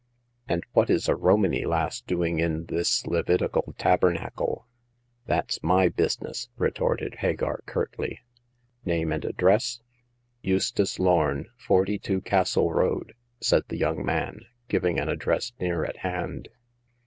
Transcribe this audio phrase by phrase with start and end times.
[0.47, 4.65] "And what is a Romany lass doing in this Levitical tabernacle?"
[5.25, 6.49] *^ That's my business!
[6.53, 8.17] *' retorted Hagar, curtly."
[8.83, 9.79] Name and address?""
[10.51, 16.49] Eustace Lorn, 42 Castle Road," said the young man, giving an address near at hand.